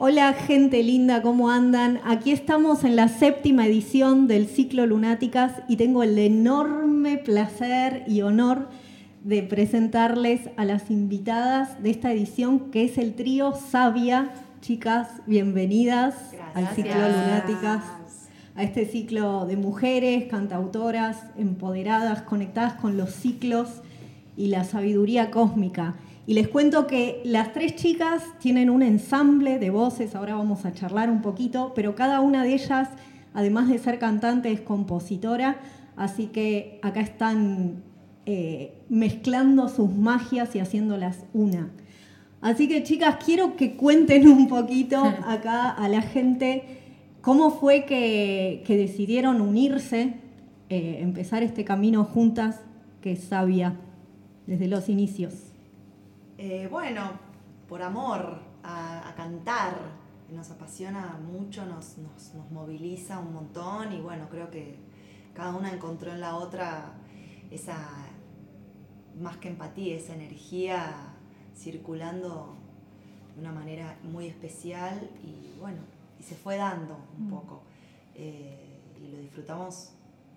[0.00, 1.98] Hola gente linda, ¿cómo andan?
[2.04, 8.22] Aquí estamos en la séptima edición del ciclo Lunáticas y tengo el enorme placer y
[8.22, 8.68] honor
[9.24, 14.30] de presentarles a las invitadas de esta edición que es el trío Sabia.
[14.60, 16.14] Chicas, bienvenidas
[16.54, 17.82] al ciclo Lunáticas,
[18.54, 23.68] a este ciclo de mujeres, cantautoras, empoderadas, conectadas con los ciclos
[24.36, 25.96] y la sabiduría cósmica.
[26.28, 30.74] Y les cuento que las tres chicas tienen un ensamble de voces, ahora vamos a
[30.74, 32.90] charlar un poquito, pero cada una de ellas,
[33.32, 35.56] además de ser cantante, es compositora,
[35.96, 37.82] así que acá están
[38.26, 41.70] eh, mezclando sus magias y haciéndolas una.
[42.42, 46.62] Así que chicas, quiero que cuenten un poquito acá a la gente
[47.22, 50.16] cómo fue que, decidieron unirse,
[50.68, 52.60] eh, empezar este camino juntas
[53.00, 53.76] que es sabia
[54.46, 55.47] desde los inicios.
[56.40, 57.18] Eh, bueno,
[57.68, 59.76] por amor a, cantar,
[60.30, 61.96] nos apasiona mucho, nos,
[62.52, 64.76] moviliza un montón y bueno, creo que
[65.34, 66.94] cada una encontró en la otra
[67.50, 67.76] esa,
[69.20, 71.12] más que empatía, esa energía
[71.56, 72.56] circulando
[73.34, 75.80] de una manera muy especial y bueno,
[76.20, 77.30] y se fue dando un mm.
[77.30, 77.62] poco.
[78.14, 79.90] Eh, y lo disfrutamos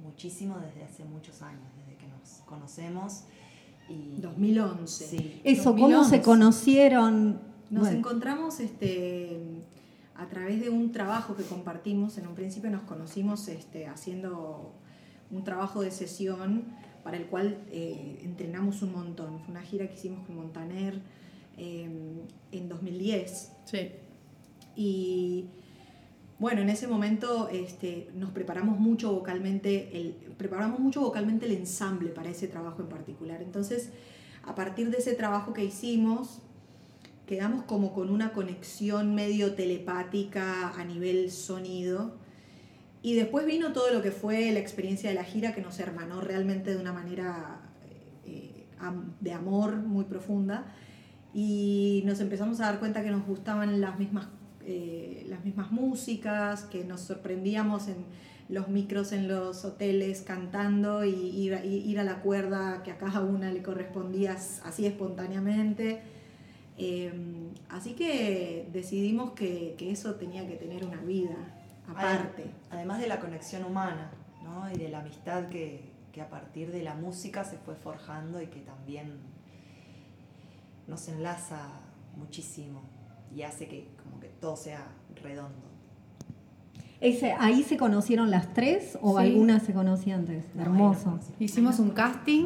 [0.03, 3.25] muchísimo desde hace muchos años, desde que nos conocemos
[4.17, 5.41] 2011.
[5.43, 7.39] Eso, ¿cómo se conocieron?
[7.69, 9.39] Nos encontramos este,
[10.15, 12.17] a través de un trabajo que compartimos.
[12.17, 14.73] En un principio nos conocimos este, haciendo
[15.31, 16.65] un trabajo de sesión
[17.03, 19.39] para el cual eh, entrenamos un montón.
[19.39, 21.01] Fue una gira que hicimos con Montaner
[21.57, 22.19] em,
[22.51, 23.51] en 2010.
[23.65, 23.91] Sí.
[24.75, 25.45] Y
[26.41, 32.09] bueno, en ese momento este, nos preparamos mucho vocalmente, el, preparamos mucho vocalmente el ensamble
[32.09, 33.43] para ese trabajo en particular.
[33.43, 33.91] Entonces,
[34.43, 36.39] a partir de ese trabajo que hicimos,
[37.27, 42.15] quedamos como con una conexión medio telepática a nivel sonido.
[43.03, 46.21] Y después vino todo lo que fue la experiencia de la gira que nos hermanó
[46.21, 47.59] realmente de una manera
[48.25, 48.65] eh,
[49.19, 50.73] de amor muy profunda.
[51.35, 54.25] Y nos empezamos a dar cuenta que nos gustaban las mismas
[54.65, 58.05] eh, las mismas músicas, que nos sorprendíamos en
[58.51, 63.49] los micros en los hoteles cantando y ir, a la cuerda que a cada una
[63.49, 66.01] le correspondía así espontáneamente.
[66.77, 71.37] Em, así que decidimos que, eso tenía que tener una vida
[71.87, 72.51] aparte.
[72.69, 74.11] Además de la conexión humana
[74.73, 78.47] y de la amistad que, que a partir de la música se fue forjando y
[78.47, 79.13] que también
[80.87, 81.69] nos enlaza
[82.17, 83.00] muchísimo
[83.35, 84.87] y hace que como que todo sea
[85.21, 85.71] redondo.
[86.99, 90.45] Ese, ¿Ahí se conocieron las tres o algunas se conocían antes?
[90.55, 91.19] Hermoso.
[91.39, 92.45] Hicimos un casting,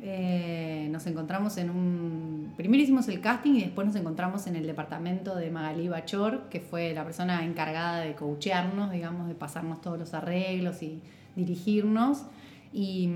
[0.00, 2.54] eh, nos encontramos en un...
[2.56, 6.60] Primero hicimos el casting y después nos encontramos en el departamento de Magalí Bachor, que
[6.60, 11.02] fue la persona encargada de coachearnos, digamos, de pasarnos todos los arreglos y
[11.34, 12.26] dirigirnos.
[12.72, 13.10] Y,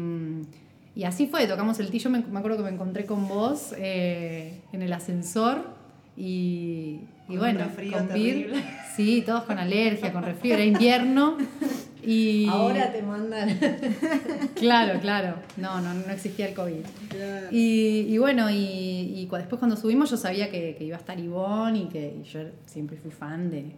[0.97, 4.61] y así fue, tocamos el tillo, me, me acuerdo que me encontré con vos eh,
[4.73, 5.80] en el ascensor
[6.23, 8.53] y, bueno, con Vir,
[8.95, 11.37] sí, todos con alergia, con resfrío, era invierno.
[12.05, 12.47] Y...
[12.49, 13.59] Ahora te mandan.
[14.55, 15.37] claro, claro.
[15.57, 16.85] No, no, no existía el COVID.
[17.51, 22.23] Y, bueno, y, después cuando subimos yo sabía que, iba a estar Ivonne y que
[22.31, 23.77] yo siempre fui fan de,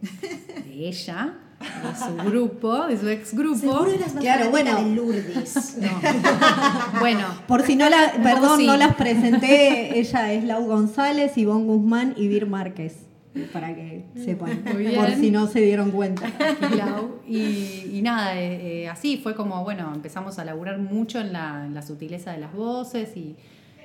[0.67, 3.87] de ella de su grupo, de su ex grupo.
[4.21, 5.79] claro, bueno, de Lourdes.
[7.01, 12.15] bueno, por si no la, perdón, no las presenté, ella es Lau González, Ivonne Guzmán
[12.17, 12.95] y Vir Márquez.
[13.53, 16.31] Para que sepan, por si no se dieron cuenta.
[17.27, 21.73] Y, nada, eh, eh, así fue como, bueno, empezamos a laburar mucho en la, en
[21.73, 23.37] la sutileza de las voces y,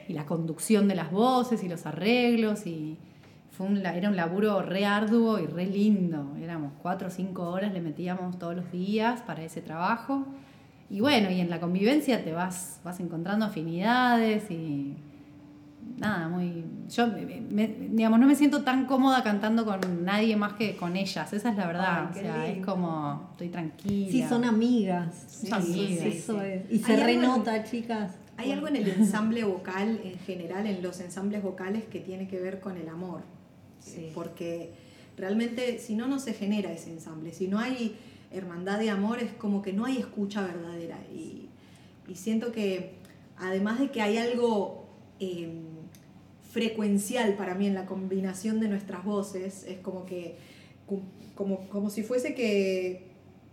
[0.08, 2.98] y la conducción de las voces y los arreglos y,
[3.60, 6.36] era un laburo re arduo y re lindo.
[6.42, 10.28] Éramos cuatro o cinco horas, le metíamos todos los días para ese trabajo.
[10.90, 14.96] Y bueno, y en la convivencia te vas, vas encontrando afinidades y
[15.98, 16.64] nada, muy...
[16.90, 21.50] Yo, digamos, no me siento tan cómoda cantando con nadie más que con ellas, esa
[21.50, 22.10] es la verdad.
[22.12, 24.12] o sea, es como, estoy tranquila.
[24.12, 25.26] Sí, son amigas.
[25.28, 26.72] Sí, Eso es.
[26.72, 28.14] Y se renota, chicas.
[28.38, 32.40] Hay algo en el ensamble vocal en general, en los ensambles vocales, que tiene que
[32.40, 33.22] ver con el amor.
[34.14, 34.74] Porque
[35.18, 37.34] realmente si no, no se genera ese ensamble.
[37.34, 37.96] Si no hay
[38.32, 40.98] hermandad de amor, es como que no hay escucha verdadera.
[41.14, 41.50] Y,
[42.14, 42.94] siento que
[43.38, 44.88] además de que hay algo
[45.20, 45.67] em,
[46.58, 50.38] frecuencial para mí en la combinación de nuestras voces, es como que,
[51.36, 53.12] como, si fuese que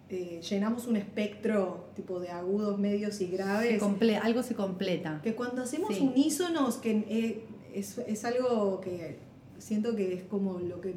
[0.09, 3.83] eh, llenamos un espectro tipo de agudos, medios y graves.
[4.23, 5.21] algo se completa.
[5.23, 9.19] Que cuando hacemos unísonos, que eh, es, es, algo que
[9.59, 10.95] siento que es como lo que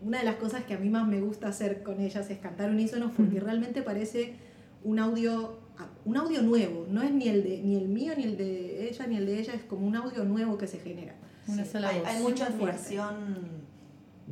[0.00, 2.70] una de las cosas que a mí más me gusta hacer con ellas es cantar
[2.70, 4.36] unísonos porque realmente parece
[4.84, 5.58] un audio
[6.04, 9.06] un audio nuevo, no es ni el de ni el mío ni el de ella
[9.06, 11.14] ni el de ella, es como un audio nuevo que se genera.
[11.52, 13.66] Una sola hay, hay, mucha admiración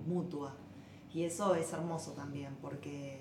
[0.07, 0.55] mutua
[1.13, 3.19] y eso es hermoso también porque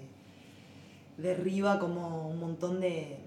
[1.17, 3.19] derriba como un montón de,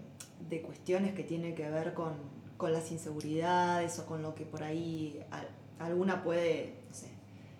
[0.49, 2.15] de cuestiones que tienen que ver con,
[2.57, 5.21] con, las inseguridades o con lo que por ahí
[5.79, 7.09] alguna puede, no sé,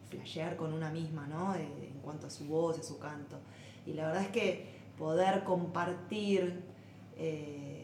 [0.09, 1.55] flashear con una misma, ¿no?
[1.55, 3.39] en cuanto a su voz, a su canto.
[3.87, 4.67] Y la verdad es que
[4.99, 6.63] poder compartir
[7.17, 7.82] eh,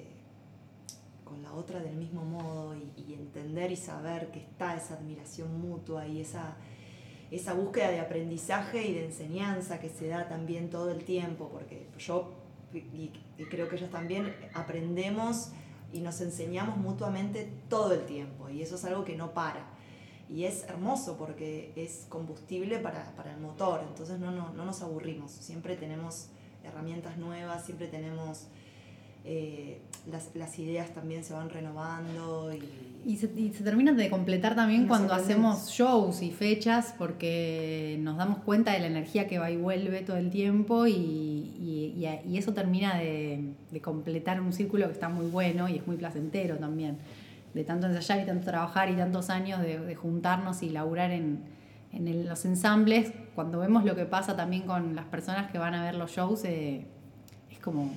[1.28, 6.06] con la otra del mismo modo y, entender y saber que está esa admiración mutua
[6.06, 6.56] y esa,
[7.30, 11.88] esa búsqueda de aprendizaje y de enseñanza que se da también todo el tiempo, porque
[11.98, 12.32] yo
[12.72, 13.12] y,
[13.50, 15.50] creo que ellos también aprendemos
[15.92, 19.66] y nos enseñamos mutuamente todo el tiempo y eso es algo que no para.
[20.30, 24.82] Y es hermoso porque es combustible para, para el motor, entonces no, no, no nos
[24.82, 26.28] aburrimos, siempre tenemos
[26.62, 28.48] herramientas nuevas, siempre tenemos
[29.24, 29.80] eh,
[30.10, 32.52] las, las, ideas también se van renovando.
[32.52, 37.98] Y, y, se, y se, terminan de completar también cuando hacemos shows y fechas porque
[38.00, 42.36] nos damos cuenta de la energía que va y vuelve todo el tiempo y, y
[42.36, 46.56] eso termina de, de, completar un círculo que está muy bueno y es muy placentero
[46.56, 46.98] también.
[47.54, 51.40] De tanto ensayar y tanto trabajar y tantos años de, de juntarnos y laburar en,
[51.92, 55.82] en los ensambles, cuando vemos lo que pasa también con las personas que van a
[55.82, 56.86] ver los shows, eh,
[57.50, 57.92] es como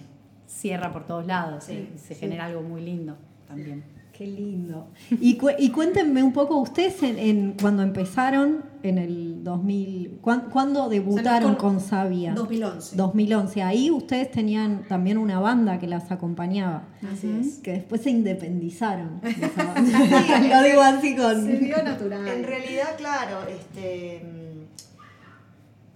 [0.52, 3.18] cierra por todos lados, y se genera algo muy lindo
[3.48, 3.84] también.
[4.12, 4.90] Qué lindo.
[5.10, 11.80] Y, y cuéntenme un poco, ustedes en, cuando empezaron en el 2000, ¿cuándo, debutaron con,
[11.80, 12.34] Sabia?
[12.34, 12.96] 2011.
[12.98, 13.64] 2011.
[13.64, 16.84] Ahí ustedes tenían también una banda que las acompañaba.
[17.12, 17.58] Así es.
[17.60, 19.22] Que después se independizaron.
[19.24, 21.44] Lo digo así con...
[21.44, 22.28] Se dio natural.
[22.28, 24.41] En realidad, claro, este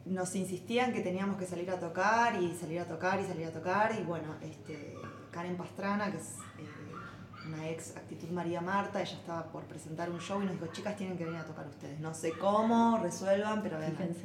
[0.05, 3.51] nos insistían que teníamos que salir a tocar y salir a tocar y salir a
[3.51, 4.95] tocar y bueno, este,
[5.31, 10.19] Karen Pastrana, que es eh, una ex Actitud María Marta, ella estaba por presentar un
[10.19, 13.63] show y nos dijo, chicas tienen que venir a tocar ustedes, no sé cómo, resuelvan,
[13.63, 14.15] pero vengan.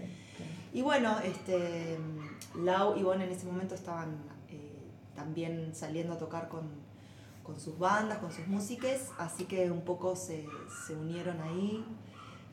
[0.73, 1.99] Y bueno, este,
[2.56, 4.19] Lau y Bon en ese momento estaban
[4.50, 6.69] eh, también saliendo a tocar con,
[7.43, 10.47] con, sus bandas, con sus músicas, así que un poco se,
[10.87, 11.85] se unieron ahí,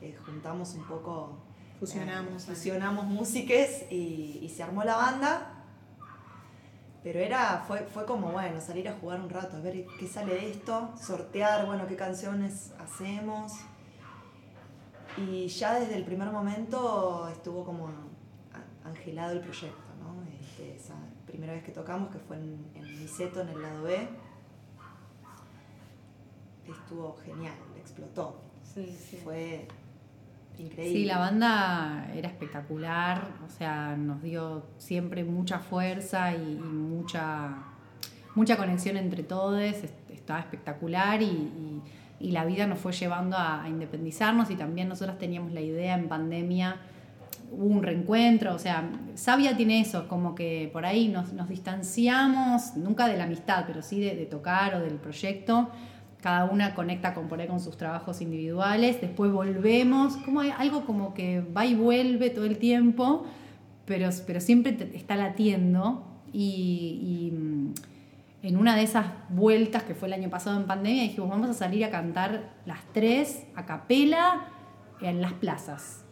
[0.00, 1.38] eh, juntamos un poco
[1.78, 2.44] Fusionamos.
[2.44, 5.54] fusionamos músiques y, se armó la banda.
[7.02, 10.34] Pero era, fue, fue como, bueno, salir a jugar un rato, a ver qué sale
[10.34, 13.52] de esto, sortear, bueno, qué canciones hacemos.
[15.16, 17.88] Y ya desde el primer momento estuvo como
[18.84, 20.22] angelado el proyecto, ¿no?
[20.40, 20.94] Este, esa
[21.26, 24.08] primera vez que tocamos, que fue en, en Niceto, en el lado B,
[26.66, 28.40] estuvo genial, explotó.
[28.62, 29.16] Sí, sí.
[29.22, 29.66] Fue
[30.58, 30.98] Increíble.
[30.98, 37.54] Sí, la banda era espectacular, o sea, nos dio siempre mucha fuerza y, mucha,
[38.34, 41.82] mucha conexión entre todos, estaba espectacular y,
[42.20, 46.76] la vida nos fue llevando a, independizarnos y también nosotros teníamos la idea en pandemia,
[47.52, 53.06] hubo un reencuentro, o sea, Sabia tiene eso, como que por ahí nos, distanciamos, nunca
[53.06, 55.70] de la amistad, pero sí de, de tocar o del proyecto
[56.20, 61.14] cada una conecta con por con sus trabajos individuales, después volvemos, como hay algo como
[61.14, 63.24] que va y vuelve todo el tiempo,
[63.84, 67.74] pero, pero siempre está latiendo y, mm,
[68.42, 71.54] en una de esas vueltas que fue el año pasado en pandemia dijimos vamos a
[71.54, 74.46] salir a cantar las tres a capela
[75.00, 76.04] en las plazas.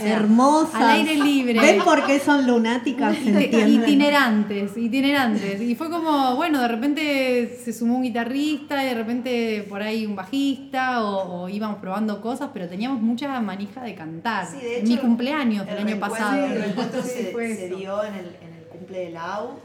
[0.00, 0.74] Hermosas.
[0.74, 1.60] Al aire libre.
[1.60, 3.16] ¿Ven por qué son lunáticas?
[3.24, 5.60] Itinerantes, itinerantes.
[5.60, 10.06] Y fue como, bueno, de repente se sumó un guitarrista y de repente por ahí
[10.06, 14.46] un bajista o, íbamos probando cosas, pero teníamos mucha manija de cantar.
[14.62, 16.44] en mi cumpleaños del año pasado.
[16.44, 19.58] El reencuentro se, dio en el, en el cumple de Lau.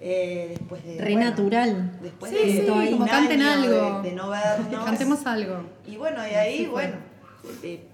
[0.00, 1.98] Eh, después de, Re natural.
[2.00, 4.02] Después sí, de, sí, como canten algo.
[4.02, 4.84] De, no vernos.
[4.84, 5.62] Cantemos algo.
[5.86, 6.96] Y bueno, y ahí, bueno,
[7.62, 7.84] eh,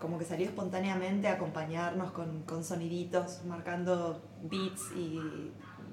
[0.00, 5.18] como que salió espontáneamente a acompañarnos con, con soniditos, marcando beats y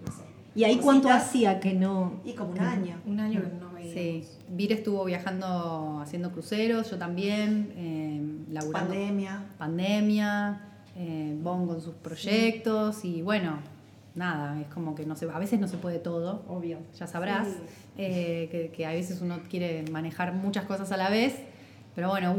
[0.06, 0.32] no sé.
[0.54, 2.20] ¿Y ahí cuánto hacía que no?
[2.26, 2.98] Y como un año.
[3.06, 3.94] Un año que no veíamos.
[3.94, 8.22] Sí, Vir estuvo viajando, haciendo cruceros, yo también, eh,
[8.52, 8.90] laburando.
[8.90, 9.44] Pandemia.
[9.58, 10.62] Pandemia,
[10.98, 13.60] eh, Bon con sus proyectos y bueno,
[14.14, 17.48] nada, es como que no se, a veces no se puede todo, obvio, ya sabrás,
[17.98, 21.36] eh, que, que, a veces uno quiere manejar muchas cosas a la vez
[21.96, 22.36] pero bueno,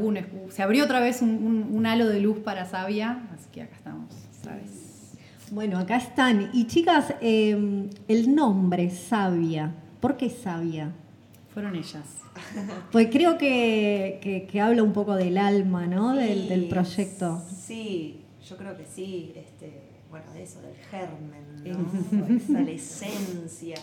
[0.51, 5.13] se abrió otra vez un, halo de luz para Sabia, así que acá estamos, ¿sabes?
[5.51, 6.51] Bueno, acá están.
[6.55, 10.93] Y chicas, em, el nombre Sabia, ¿por qué Sabia?
[11.53, 12.23] Fueron ellas.
[12.91, 16.15] Pues creo que, habla un poco del alma, ¿no?
[16.15, 17.43] Del, proyecto.
[17.47, 22.37] Sí, yo creo que sí, este, bueno, de eso, del germen, ¿no?
[22.37, 23.77] Esa, la esencia.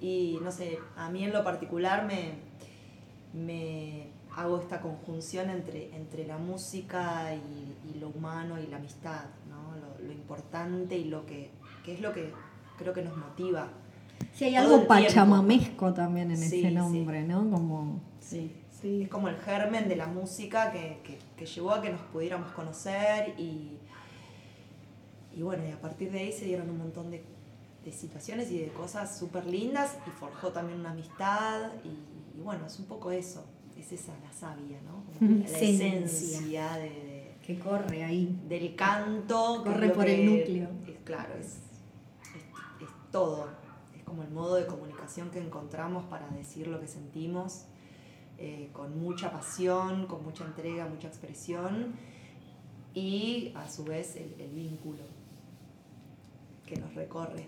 [0.00, 2.32] Y no sé, a mí en lo particular me,
[3.32, 9.74] me hago esta conjunción entre, entre la música y, lo humano y la amistad, ¿no?
[10.02, 11.50] lo, importante y lo que,
[11.84, 12.32] que, es lo que
[12.78, 13.68] creo que nos motiva.
[14.32, 17.50] Sí, hay algo pachamamesco también en ese nombre, ¿no?
[17.50, 18.00] Como...
[18.20, 18.56] Sí.
[18.80, 19.02] Sí.
[19.02, 22.50] Es como el germen de la música que, que, que, llevó a que nos pudiéramos
[22.52, 23.76] conocer y,
[25.36, 27.22] y bueno, y a partir de ahí se dieron un montón de,
[27.84, 32.78] de situaciones y de cosas súper lindas y forjó también una amistad y, bueno, es
[32.78, 33.44] un poco eso,
[33.80, 35.04] es esa la savia, ¿no?
[35.26, 38.40] la esencia de, que corre ahí.
[38.48, 39.62] Del canto.
[39.64, 40.68] Corre por el núcleo.
[41.04, 41.58] claro, es,
[42.80, 43.48] es, todo.
[43.96, 47.64] Es como el modo de comunicación que encontramos para decir lo que sentimos,
[48.38, 51.94] eh, con mucha pasión, con mucha entrega, mucha expresión
[52.94, 55.04] y a su vez el vínculo
[56.70, 57.46] que nos recorre,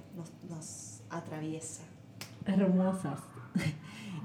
[0.48, 1.84] nos, atraviesa.
[2.44, 3.20] Hermosas.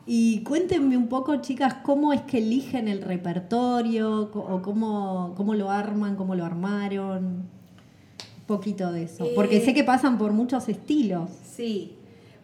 [0.09, 5.69] Y cuéntenme un poco, chicas, cómo es que eligen el repertorio o cómo, cómo lo
[5.69, 7.25] arman, cómo lo armaron.
[7.25, 9.27] Un poquito de eso.
[9.35, 11.29] Porque sé que pasan por muchos estilos.
[11.43, 11.97] Sí.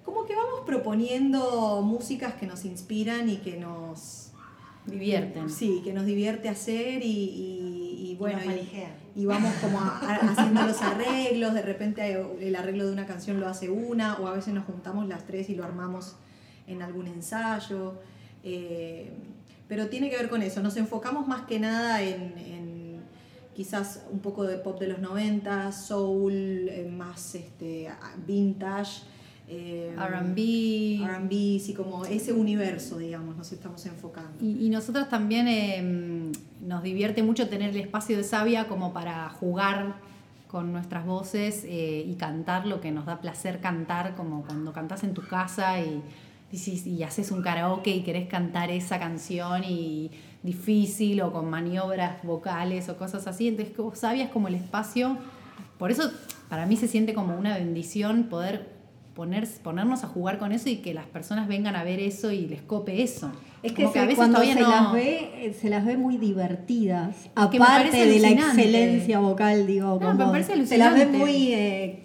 [0.04, 4.32] Como que vamos proponiendo músicas que nos inspiran y que nos
[4.86, 5.50] divierten.
[5.50, 8.40] Sí, que nos divierte hacer y, bueno.
[8.44, 13.48] Y, y, vamos como haciendo los arreglos, de repente el arreglo de una canción lo
[13.48, 16.18] hace una, o a veces nos juntamos las tres y lo armamos
[16.68, 17.96] en algún ensayo.
[18.44, 19.12] Eh,
[19.68, 23.02] pero tiene que ver con eso, nos enfocamos más que nada en,
[23.56, 27.90] quizás un poco de pop de los 90, soul, eh, más este,
[28.26, 29.04] vintage.
[29.48, 31.06] Eh, RB.
[31.06, 34.32] RB, sí, como ese universo, digamos, nos estamos enfocando.
[34.42, 39.30] Y, y nosotros también em, nos divierte mucho tener el espacio de Sabia como para
[39.30, 39.96] jugar
[40.54, 45.04] con nuestras voces eh, y cantar lo que nos da placer cantar, como cuando cantás
[45.04, 46.04] en tu casa y,
[46.54, 50.12] y, haces un karaoke y querés cantar esa canción y
[50.44, 53.48] difícil o con maniobras vocales o cosas así.
[53.48, 55.18] Entonces, Sabia es como el espacio.
[55.80, 56.12] Por eso,
[56.50, 58.70] para mí se siente como una bendición poder
[59.16, 62.46] poner, ponernos a jugar con eso y que las personas vengan a ver eso y
[62.48, 63.32] les cope eso.
[63.64, 67.16] Es que, a veces cuando se las ve, eh, se las ve muy divertidas.
[67.34, 70.00] aparte de la excelencia vocal, digo,
[70.44, 72.03] se las ve muy eh,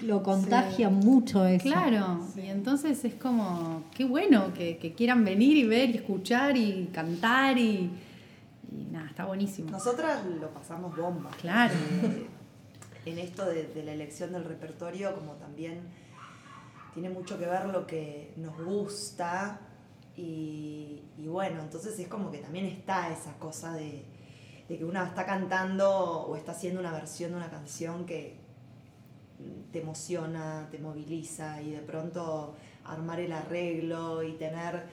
[0.00, 1.64] lo contagia mucho eso.
[1.64, 6.90] Claro, y entonces es como, qué bueno que, quieran venir y ver y escuchar y
[6.92, 7.90] cantar y,
[8.90, 9.70] nada, está buenísimo.
[9.70, 11.30] Nosotras lo pasamos bomba.
[11.40, 11.74] Claro.
[11.74, 12.26] Eh,
[13.06, 15.80] en esto de, de la elección del repertorio, como también
[16.94, 19.60] tiene mucho que ver lo que nos gusta
[20.16, 24.02] y, bueno, entonces es como que también está esa cosa de,
[24.66, 28.40] que una está cantando o está haciendo una versión de una canción que
[29.76, 34.84] te emociona, te moviliza y de pronto armar el arreglo y tener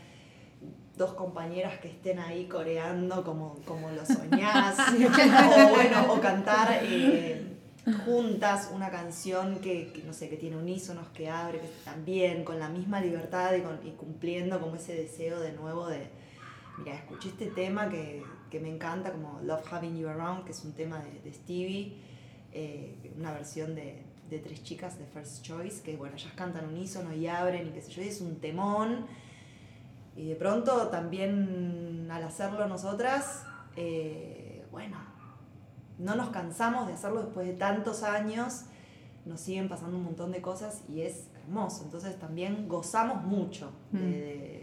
[0.98, 7.46] dos compañeras que estén ahí coreando como, como lo soñás, o bueno, o cantar eh,
[8.06, 12.68] juntas una canción que, no sé, que tiene unísonos, que abre, que también con la
[12.68, 16.10] misma libertad y, cumpliendo como ese deseo de nuevo de,
[16.80, 18.22] mira, escuché este tema que,
[18.60, 21.96] me encanta, como Love Having You Around, que es un tema de, Stevie,
[22.52, 27.28] eh, una versión de, tres chicas de First Choice, que bueno, ellas cantan unísono y
[27.28, 29.06] abren y qué sé yo, y es un temón.
[30.16, 34.98] Y de pronto también al hacerlo nosotras, eh, bueno,
[35.98, 38.66] no nos cansamos de hacerlo después de tantos años,
[39.26, 41.84] nos siguen pasando un montón de cosas y es hermoso.
[41.84, 44.63] Entonces también gozamos mucho de,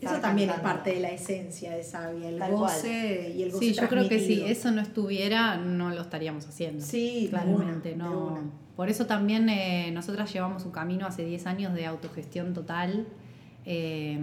[0.00, 3.74] Eso también es parte de la esencia de Sabia, el goce y el goce Sí,
[3.74, 6.84] yo creo que si eso no estuviera, no lo estaríamos haciendo.
[6.84, 8.66] Sí, claramente, no.
[8.76, 13.06] Por eso también eh, nosotras llevamos un camino hace 10 años de autogestión total.
[13.64, 14.18] Eh,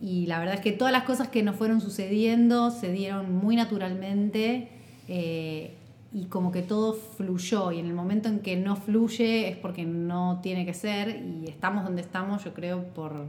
[0.00, 3.56] y la verdad es que todas las cosas que nos fueron sucediendo se dieron muy
[3.56, 4.68] naturalmente
[5.08, 5.76] eh,
[6.12, 9.84] y como que todo fluyó y en el momento en que no fluye es porque
[9.84, 13.26] no tiene que ser y estamos donde estamos yo creo por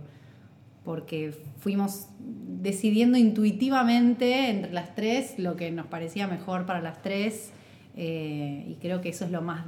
[0.85, 7.51] porque fuimos decidiendo intuitivamente entre las tres lo que nos parecía mejor para las tres
[7.95, 9.65] eh, y creo que eso es lo más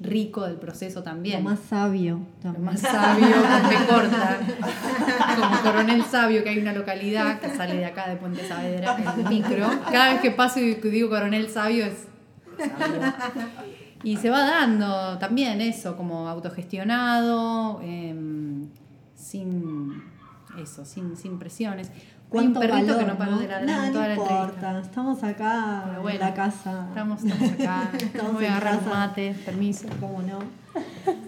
[0.00, 1.44] rico del proceso también.
[1.44, 2.20] Lo más sabio.
[2.42, 3.26] Lo más sabio,
[3.68, 4.40] me corta.
[5.38, 9.20] Como Coronel Sabio, que hay una localidad que sale de acá de Puente Saavedra, en
[9.20, 9.68] el micro.
[9.90, 12.08] Cada vez que paso y digo Coronel Sabio es
[14.04, 18.66] Y se va dando también eso, como autogestionado, em,
[19.14, 20.11] sin
[20.58, 21.90] eso, sin, sin presiones.
[22.28, 24.80] cuánto perrito que valor, no paró de ladrar Nada, toda no la importa, entrevista.
[24.80, 26.86] estamos acá Pero en bueno, la casa.
[26.88, 27.90] Estamos, estamos acá.
[27.98, 28.90] Estamos Voy a en agarrar un casa.
[28.98, 29.86] mate, permiso.
[30.00, 30.38] ¿Cómo no?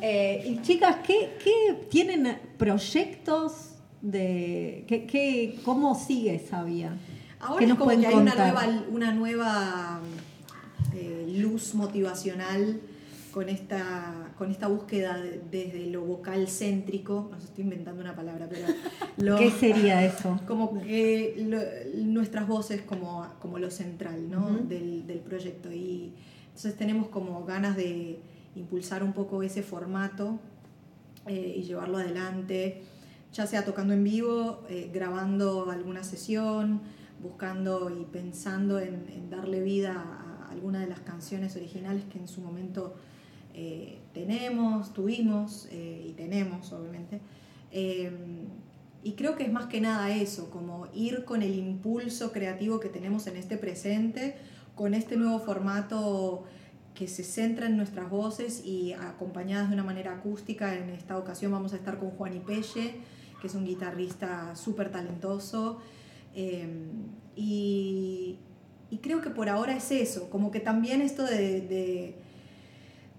[0.00, 6.92] Eh, y chicas, ¿qué, qué tienen proyectos de qué, qué- cómo sigue Sabia?
[7.40, 10.00] Ahora ¿Qué es nos como que hay una nueva, una nueva
[10.94, 12.80] eh, luz motivacional
[13.32, 17.28] con esta, con esta búsqueda de- desde lo vocal céntrico.
[17.30, 18.66] No sé, estoy inventando una palabra, pero
[19.18, 20.40] lo- ¿Qué sería eso?
[20.46, 24.50] como que lo- nuestras voces como, como lo central ¿no?
[24.68, 25.72] Del, del proyecto.
[25.72, 26.12] Y
[26.46, 28.18] entonces tenemos como ganas de
[28.56, 30.38] impulsar un poco ese formato
[31.26, 32.82] eh, y llevarlo adelante,
[33.32, 36.82] ya sea tocando en vivo, eh, grabando alguna sesión,
[37.22, 42.28] buscando y pensando en, en darle vida a alguna de las canciones originales que en
[42.28, 42.94] su momento
[43.54, 47.20] eh, tenemos, tuvimos eh, y tenemos, obviamente.
[47.70, 48.10] Eh,
[49.02, 52.88] y creo que es más que nada eso, como ir con el impulso creativo que
[52.88, 54.34] tenemos en este presente,
[54.74, 56.44] con este nuevo formato
[56.94, 60.74] que se centra en nuestras voces y acompañadas de una manera acústica.
[60.74, 62.94] En esta ocasión vamos a estar con Juan Pelle,
[63.40, 65.80] que es un guitarrista súper talentoso.
[66.34, 66.66] Eh,
[67.36, 68.38] y,
[68.90, 72.16] y creo que por ahora es eso, como que también esto de, de,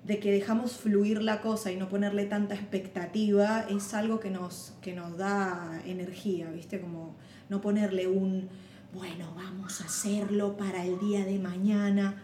[0.05, 4.73] de que dejamos fluir la cosa y no ponerle tanta expectativa es algo que nos,
[4.81, 6.79] que nos da energía, ¿viste?
[6.79, 7.15] Como
[7.49, 8.47] no ponerle un,
[8.93, 12.21] bueno, vamos a hacerlo para el día de mañana.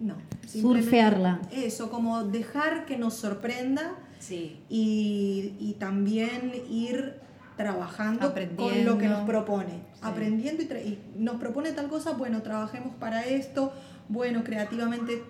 [0.00, 0.14] No.
[0.46, 1.40] Surfearla.
[1.52, 7.16] Eso, como dejar que nos sorprenda Sí, y, y también ir
[7.56, 8.92] trabajando con Aprendiendo.
[8.92, 9.72] lo que nos propone.
[9.94, 10.00] Sí.
[10.00, 13.72] Aprendiendo y, y nos propone tal cosa, bueno, trabajemos para esto,
[14.08, 15.22] bueno, creativamente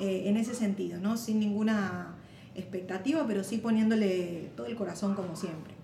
[0.00, 1.16] eh, en ese sentido, ¿no?
[1.16, 2.16] Sin ninguna
[2.54, 5.74] expectativa, pero sí poniéndole todo el corazón como siempre.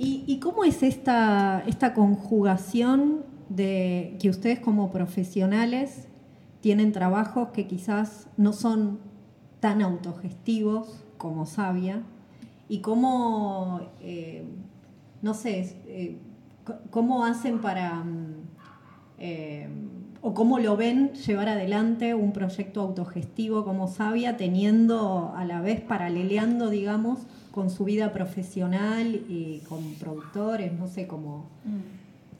[0.00, 6.06] ¿Y, cómo es esta, esta conjugación de que ustedes como profesionales
[6.60, 9.00] tienen trabajos que quizás no son
[9.58, 12.04] tan autogestivos como Sabia?
[12.68, 14.44] ¿Y cómo, eh,
[15.20, 16.16] no sé, eh,
[16.90, 18.46] cómo hacen para, mm,
[20.20, 25.80] o cómo lo ven llevar adelante un proyecto autogestivo como Sabia, teniendo a la vez,
[25.80, 27.20] paraleleando, digamos,
[27.52, 31.48] con su vida profesional y con productores, no sé cómo.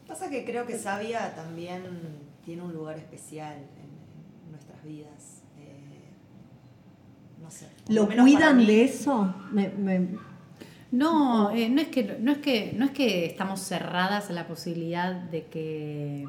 [0.07, 1.83] Pasa que creo que Sabia también
[2.45, 5.43] tiene un lugar especial en, en nuestras vidas.
[5.61, 6.09] Eh,
[7.43, 7.69] no sé.
[7.89, 9.35] ¿Lo cuidan de eso?
[9.53, 10.09] Me- me-
[10.91, 14.47] No, eh, no, es que, no, es que, no es que estamos cerradas a la
[14.47, 16.25] posibilidad de que,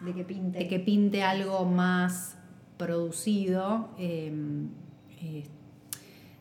[0.00, 0.58] de que pinte.
[0.58, 2.36] de que pinte algo más
[2.76, 4.32] producido, eh,
[5.20, 5.44] eh,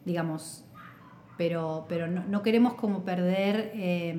[0.06, 0.64] digamos,
[1.38, 4.16] pero, pero no, queremos como perder, eh,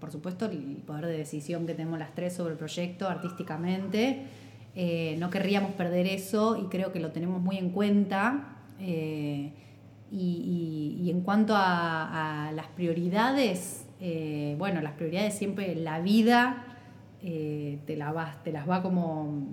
[0.00, 4.22] por supuesto, el poder de decisión que tenemos las tres sobre el proyecto artísticamente.
[4.74, 8.56] Eh, no querríamos perder eso y creo que lo tenemos muy en cuenta.
[8.80, 9.52] Eh,
[10.10, 13.84] y, en cuanto a, las prioridades,
[14.56, 16.64] bueno, las prioridades siempre la vida
[17.22, 19.46] eh, te, la vas, te las va como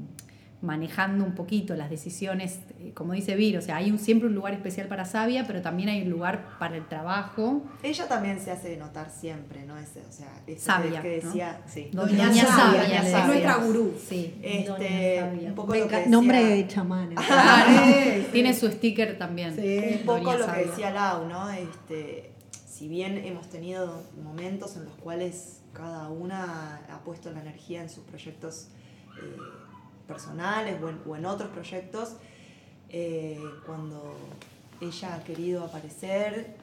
[0.62, 4.36] manejando un poquito las decisiones, eh, como dice Vir, o sea, hay un, siempre un
[4.36, 7.62] lugar especial para Sabia, pero también hay un lugar para el trabajo.
[7.84, 9.78] Ella también se hace notar siempre, ¿no?
[9.78, 11.28] Ese, o sea, eso Sabia, que ¿no?
[11.28, 11.90] decía, sí.
[11.92, 13.94] Doña Doña Sabia, es nuestra gurú.
[14.04, 14.36] Sí.
[14.42, 17.10] Este, Doña un poco lo que decía, Nombre de chamán.
[17.16, 19.56] Sí, Tiene su sticker también.
[19.56, 19.98] Sí.
[20.00, 20.64] un poco Doña lo Sabia.
[20.64, 21.50] que decía Lau, ¿no?
[21.52, 22.32] Este,
[22.66, 27.90] si bien hemos tenido momentos en los cuales cada una ha puesto la energía en
[27.90, 28.70] sus proyectos
[29.22, 29.38] eh,
[30.08, 32.16] personales o en, otros proyectos,
[32.90, 34.16] eh, cuando
[34.82, 36.56] ella ha querido aparecer,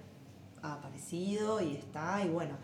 [0.62, 2.56] ha aparecido y está, y bueno,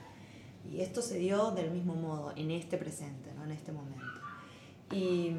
[0.70, 3.44] y esto se dio del mismo modo, en este presente, ¿no?
[3.44, 4.04] en este momento.
[4.92, 5.32] Y,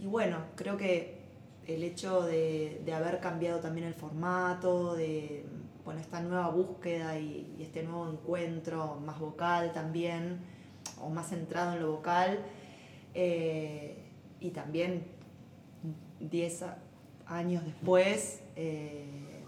[0.00, 1.20] y bueno, creo que
[1.66, 5.44] el hecho de, de haber cambiado también el formato, de
[5.84, 10.40] bueno, esta nueva búsqueda y, y este nuevo encuentro más vocal también,
[11.00, 12.40] o más centrado en lo vocal,
[13.14, 14.04] eh,
[14.40, 15.06] y también
[16.20, 16.78] 10 a-
[17.26, 19.42] años después, eh,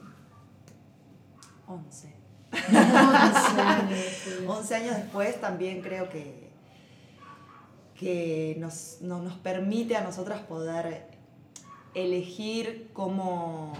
[1.66, 2.12] 11.
[4.46, 6.50] 11 años después también creo que,
[7.98, 11.06] que nos, no- nos permite a nosotras poder
[11.94, 13.72] elegir cómo,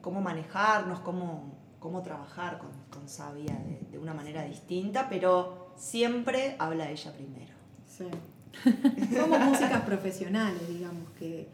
[0.00, 3.58] cómo manejarnos, cómo, cómo trabajar con, con Sabia
[3.90, 7.52] de, una manera distinta, pero siempre habla ella primero.
[7.86, 8.06] Sí.
[9.14, 11.48] Somos músicas profesionales, digamos, que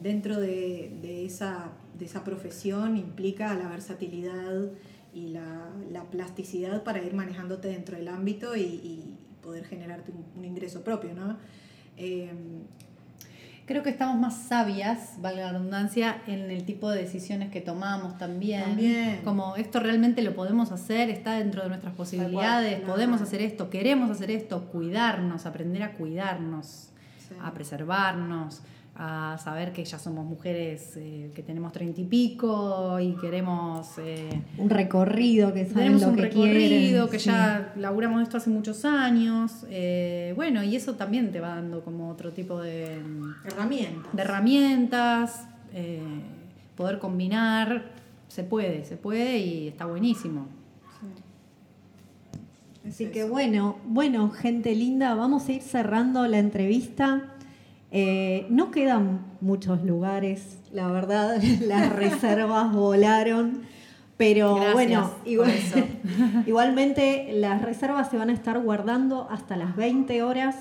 [0.00, 4.70] dentro de, de esa, de esa profesión implica la versatilidad
[5.12, 10.44] y la, la plasticidad para ir manejándote dentro del ámbito y, y poder generarte un,
[10.44, 11.36] ingreso propio, ¿no?
[11.96, 12.32] Eh,
[13.64, 18.18] Creo que estamos más sabias, valga la redundancia, en el tipo de decisiones que tomamos
[18.18, 18.64] también.
[18.64, 19.20] También.
[19.22, 24.10] Como esto realmente lo podemos hacer, está dentro de nuestras posibilidades, podemos hacer esto, queremos
[24.10, 27.34] hacer esto, cuidarnos, aprender a cuidarnos, Sí.
[27.40, 28.62] a preservarnos,
[28.94, 33.88] a saber que ya somos mujeres eh, que tenemos treinta y pico y queremos...
[33.98, 34.28] eh,
[34.58, 37.08] Un recorrido que saben tenemos lo un que recorrido, quieren.
[37.10, 37.30] que sí.
[37.30, 39.64] ya laburamos esto hace muchos años.
[39.70, 42.98] eh, bueno, y eso también te va dando como otro tipo de,
[43.46, 44.12] herramientas.
[44.14, 46.00] de herramientas, eh,
[46.76, 47.84] poder combinar.
[48.28, 50.46] Se puede, se puede y está buenísimo.
[51.00, 51.06] Sí.
[52.88, 53.28] Es Así que eso.
[53.30, 57.31] bueno, bueno, gente linda, vamos a ir cerrando la entrevista.
[57.94, 63.62] Eh, no quedan muchos lugares, la verdad, las reservas volaron,
[64.16, 65.52] pero Gracias bueno, igual-
[66.46, 70.56] igualmente las reservas se van a estar guardando hasta las 20 horas.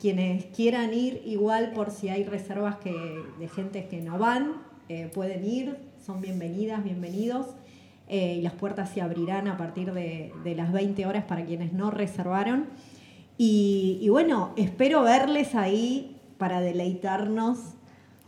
[0.00, 2.92] Quienes quieran ir, igual por si hay reservas que,
[3.38, 4.52] de gente que no van,
[4.88, 7.46] eh, pueden ir, son bienvenidas, bienvenidos.
[8.08, 11.72] Eh, y las puertas se abrirán a partir de, de las 20 horas para quienes
[11.72, 12.66] no reservaron.
[13.38, 16.13] Y, y bueno, espero verles ahí
[16.44, 17.56] para deleitarnos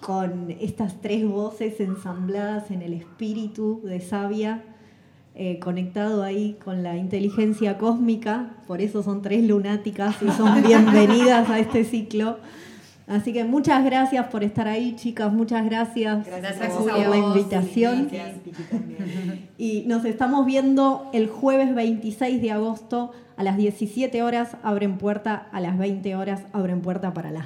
[0.00, 4.62] con estas tres voces ensambladas en el espíritu de Sabia,
[5.34, 11.50] eh, conectado ahí con la inteligencia cósmica, por eso son tres lunáticas y son bienvenidas
[11.50, 12.38] a este ciclo.
[13.06, 17.36] Así que muchas gracias por estar ahí, chicas, muchas gracias, Gracias por a la vos,
[17.36, 18.08] invitación.
[18.70, 19.48] También.
[19.58, 25.48] Y nos estamos viendo el jueves 26 de agosto a las 17 horas, abren puerta,
[25.52, 27.44] a las 20 horas, abren puerta para las